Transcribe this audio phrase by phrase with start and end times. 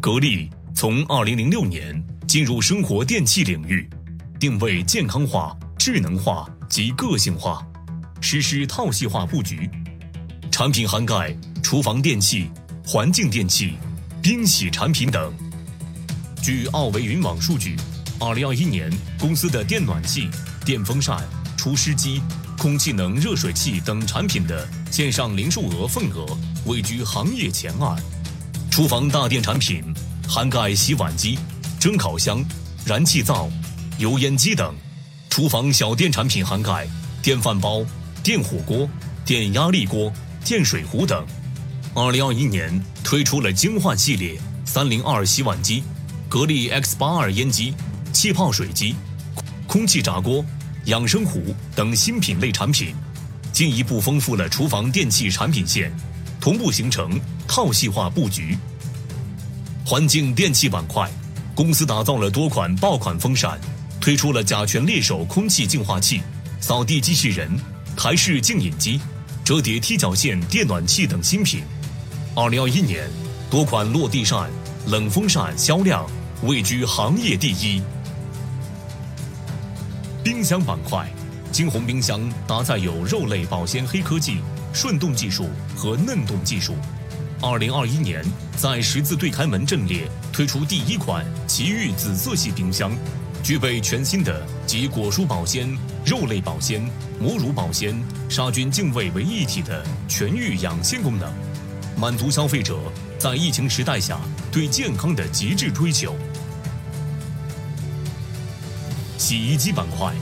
[0.00, 3.88] 格力从二零零六年进入生活电器领域，
[4.38, 7.66] 定位健康化、智能化及个性化，
[8.20, 9.70] 实施套系化布局，
[10.50, 12.50] 产品涵盖厨房电器、
[12.86, 13.74] 环境电器、
[14.22, 15.32] 冰洗产品等。
[16.42, 17.76] 据奥维云网数据，
[18.20, 20.28] 二零二一年公司的电暖气、
[20.64, 21.24] 电风扇、
[21.56, 22.20] 除湿机、
[22.56, 26.24] 空气能热水器等产品的线上零售额份额
[26.66, 27.96] 位居行业前二。
[28.76, 29.82] 厨房大电产品
[30.28, 31.38] 涵盖洗碗机、
[31.80, 32.44] 蒸烤箱、
[32.84, 33.48] 燃气灶、
[33.96, 34.70] 油烟机等；
[35.30, 36.86] 厨房小电产品涵盖
[37.22, 37.82] 电饭煲、
[38.22, 38.86] 电火锅、
[39.24, 40.12] 电压力锅、
[40.44, 41.26] 电水壶等。
[41.94, 45.82] 二零二一年推出了精焕系列三零二洗碗机、
[46.28, 47.72] 格力 X 八二烟机、
[48.12, 48.94] 气泡水机、
[49.66, 50.44] 空气炸锅、
[50.84, 51.42] 养生壶
[51.74, 52.94] 等新品类产品，
[53.54, 55.90] 进一步丰富了厨房电器产品线，
[56.38, 58.54] 同步形成套系化布局。
[59.88, 61.08] 环境电器板块，
[61.54, 63.56] 公司打造了多款爆款风扇，
[64.00, 66.20] 推出了甲醛猎手空气净化器、
[66.60, 67.48] 扫地机器人、
[67.96, 69.00] 台式净饮机、
[69.44, 71.62] 折叠踢脚线电暖器等新品。
[72.34, 73.08] 二零二一年，
[73.48, 74.50] 多款落地扇、
[74.88, 76.04] 冷风扇销量
[76.42, 77.80] 位居行业第一。
[80.24, 81.08] 冰箱板块，
[81.52, 84.40] 金鸿冰箱搭载有肉类保鲜黑科技、
[84.74, 86.74] 顺冻技术和嫩冻技术。
[87.42, 88.24] 二零二一年，
[88.56, 92.96] 在十字对开门阵列推出第一款奇遇紫色系冰箱，
[93.42, 95.68] 具备全新的集果蔬保鲜、
[96.04, 96.82] 肉类保鲜、
[97.20, 101.30] 母乳保鲜、杀菌净味为一体的全域养鲜功能，
[101.94, 102.78] 满足消费者
[103.18, 104.18] 在疫情时代下
[104.50, 106.16] 对健康的极致追求。
[109.18, 110.14] 洗衣机板块，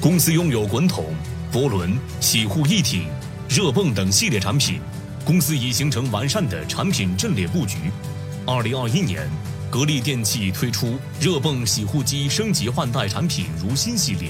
[0.00, 1.06] 公司拥有滚筒、
[1.50, 3.08] 波轮、洗护一体、
[3.48, 4.80] 热泵等系列产品。
[5.30, 7.76] 公司已形成完善的产品阵列布局。
[8.44, 9.30] 二零二一年，
[9.70, 14.28] 格力电器推出热泵洗护机升级换代产品如新系列，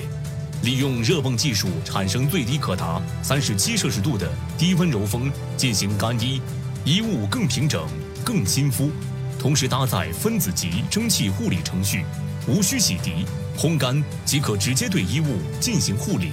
[0.63, 6.39] 利用热泵技术产生最低可达三十七摄氏度的低温柔风进行干衣，
[6.85, 7.83] 衣物更平整、
[8.23, 8.91] 更亲肤。
[9.39, 12.05] 同时搭载分子级蒸汽护理程序，
[12.47, 13.25] 无需洗涤、
[13.59, 16.33] 烘干即可直接对衣物进行护理。